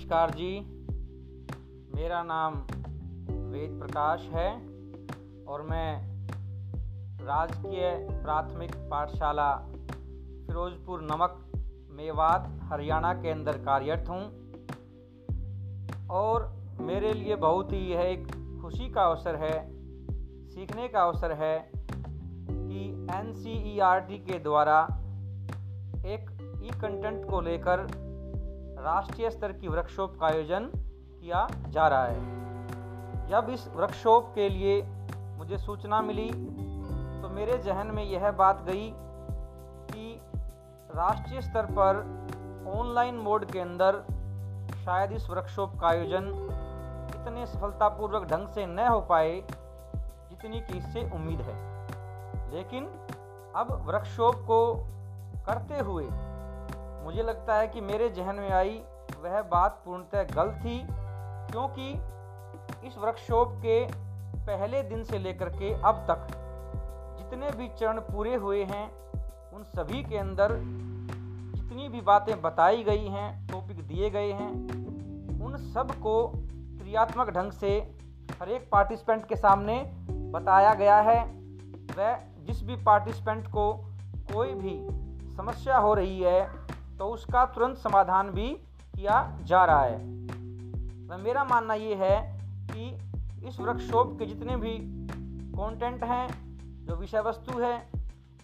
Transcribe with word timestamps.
नमस्कार 0.00 0.30
जी। 0.30 0.60
मेरा 1.94 2.22
नाम 2.22 2.54
वेद 3.50 3.78
प्रकाश 3.78 4.22
है 4.22 4.52
और 5.44 5.62
मैं 5.62 5.88
राजकीय 7.24 7.90
प्राथमिक 8.22 8.74
पाठशाला 8.90 9.50
फिरोज़पुर 10.46 11.02
नमक 11.02 11.36
मेवात, 11.90 12.48
हरियाणा 12.62 13.12
के 13.14 13.30
अंदर 13.30 13.58
कार्यरत 13.58 14.08
हूँ। 14.08 14.24
और 16.10 16.48
मेरे 16.80 17.12
लिए 17.12 17.36
बहुत 17.36 17.72
ही 17.72 17.84
यह 17.92 18.00
एक 18.00 18.26
खुशी 18.62 18.90
का 18.90 19.02
अवसर 19.02 19.36
है, 19.36 19.54
सीखने 20.48 20.88
का 20.88 21.02
अवसर 21.02 21.32
है 21.32 21.70
कि 22.50 23.08
एन 23.12 23.32
के 24.26 24.38
द्वारा 24.38 24.82
एक 26.06 26.30
ई 26.64 26.78
कंटेंट 26.80 27.30
को 27.30 27.40
लेकर 27.40 28.09
राष्ट्रीय 28.80 29.30
स्तर 29.30 29.52
की 29.52 29.68
वर्कशॉप 29.68 30.16
का 30.20 30.26
आयोजन 30.26 30.70
किया 30.74 31.46
जा 31.68 31.88
रहा 31.88 32.04
है। 32.04 33.28
जब 33.28 33.50
इस 33.50 33.68
वर्कशॉप 33.68 34.32
के 34.34 34.48
लिए 34.48 34.82
मुझे 35.38 35.58
सूचना 35.58 36.00
मिली 36.02 36.30
तो 37.22 37.28
मेरे 37.28 37.58
जहन 37.58 37.86
में 37.86 38.02
यह 38.04 38.30
बात 38.30 38.62
गई 38.62 38.90
कि 39.92 40.20
राष्ट्रीय 40.94 41.40
स्तर 41.40 41.66
पर 41.70 41.98
ऑनलाइन 42.78 43.14
मोड 43.14 43.44
के 43.44 43.60
अंदर 43.60 44.02
शायद 44.84 45.12
इस 45.12 45.28
वर्कशॉप 45.30 45.78
का 45.80 45.88
आयोजन 45.88 46.32
इतने 47.14 47.46
सफलतापूर्वक 47.46 48.24
ढंग 48.24 48.48
से 48.48 48.66
न 48.66 48.78
हो 48.78 49.00
पाए 49.00 49.42
जितनी 49.96 50.60
कि 50.60 50.78
इससे 50.78 51.10
उम्मीद 51.14 51.40
है। 51.40 51.54
लेकिन 52.54 52.86
अब 53.56 53.72
वर्कशॉप 53.86 54.34
को 54.34 54.60
करते 55.46 55.78
हुए 55.78 56.04
मुझे 57.10 57.22
लगता 57.22 57.54
है 57.54 57.66
कि 57.68 57.80
मेरे 57.80 58.08
जहन 58.08 58.36
में 58.36 58.50
आई 58.50 58.76
वह 59.22 59.40
बात 59.42 59.80
पूर्णतः 59.84 60.22
गलत 60.34 60.58
थी, 60.64 60.76
क्योंकि 61.52 61.88
इस 62.88 62.98
वर्कशॉप 62.98 63.54
के 63.56 63.78
पहले 64.46 64.82
दिन 64.82 65.02
से 65.04 65.18
लेकर 65.18 65.48
के 65.48 65.72
अब 65.82 66.04
तक 66.10 66.28
जितने 67.18 67.50
भी 67.50 67.66
चरण 67.80 67.98
पूरे 68.02 68.34
हुए 68.34 68.62
हैं, 68.64 68.84
उन 69.52 69.64
सभी 69.64 70.02
के 70.04 70.18
अंदर 70.18 70.54
जितनी 71.54 71.88
भी 71.88 72.00
बातें 72.02 72.40
बताई 72.42 72.84
गई 72.84 73.08
हैं 73.08 73.48
टॉपिक 73.48 73.86
दिए 73.88 74.10
गए 74.10 74.30
हैं, 74.32 74.50
उन 75.40 75.56
सबको 75.72 76.14
क्रियात्मक 76.36 77.30
ढंग 77.30 77.52
से 77.52 77.76
हर 78.40 78.50
एक 78.50 78.70
पार्टिसिपेंट 78.72 79.26
के 79.26 79.36
सामने 79.36 79.82
बताया 80.30 80.74
गया 80.74 81.00
है। 81.00 81.18
वह 81.98 82.16
जिस 82.46 82.62
भी 82.62 82.76
पार्टिसिपेंट 82.84 83.46
को 83.48 83.72
कोई 84.32 84.54
भी 84.54 84.78
समस्या 85.36 85.76
हो 85.78 85.94
रही 85.94 86.20
है 86.20 86.69
तो 87.00 87.06
उसका 87.06 87.44
तुरंत 87.44 87.76
समाधान 87.76 88.30
भी 88.30 88.48
किया 88.96 89.38
जा 89.42 89.64
रहा 89.64 89.82
है। 89.82 89.98
तो 91.08 91.18
मेरा 91.18 91.44
मानना 91.44 91.74
ये 91.74 91.94
है 91.94 92.40
कि 92.70 92.88
इस 93.48 93.60
वर्कशॉप 93.60 94.18
के 94.18 94.26
जितने 94.26 94.56
भी 94.56 94.78
कंटेंट 95.56 96.04
हैं, 96.04 96.28
जो 96.86 96.96
विषय 96.96 97.20
वस्तु 97.20 97.58
है, 97.60 97.88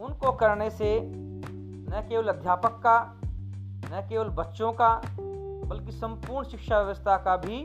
उनको 0.00 0.32
करने 0.32 0.70
से 0.70 1.00
न 1.00 2.06
केवल 2.08 2.28
अध्यापक 2.28 2.70
का, 2.70 3.14
न 3.92 4.06
केवल 4.08 4.28
बच्चों 4.28 4.72
का, 4.72 5.02
बल्कि 5.66 5.92
संपूर्ण 5.92 6.48
शिक्षा 6.48 6.80
व्यवस्था 6.80 7.16
का 7.16 7.36
भी 7.36 7.62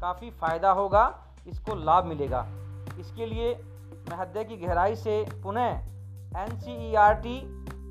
काफ़ी 0.00 0.30
फ़ायदा 0.30 0.70
होगा, 0.70 1.14
इसको 1.46 1.74
लाभ 1.74 2.04
मिलेगा। 2.04 2.46
इसके 3.00 3.26
लिए 3.26 3.54
मैं 4.10 4.16
हृदय 4.16 4.44
की 4.44 4.56
गहराई 4.56 4.96
से 4.96 5.26
पुनः 5.42 5.68
N 6.38 6.58
C 6.60 6.90
E 6.90 6.94
R 6.94 7.14
T 7.14 7.38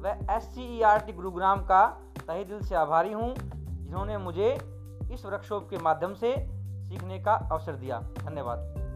व 0.01 0.17
S 0.31 0.43
C 0.43 0.77
E 0.77 0.81
R 0.81 0.99
T 0.99 1.13
Gurugram 1.13 1.59
का 1.59 2.06
तहे 2.27 2.43
दिल 2.43 2.61
से 2.61 2.75
आभारी 2.75 3.13
हूँ, 3.13 3.35
जिन्होंने 3.55 4.17
मुझे 4.17 4.53
इस 5.11 5.25
वर्कशॉप 5.25 5.69
के 5.69 5.77
माध्यम 5.77 6.13
से 6.13 6.35
सीखने 6.83 7.19
का 7.19 7.33
अवसर 7.33 7.75
दिया। 7.75 7.99
धन्यवाद। 7.99 8.86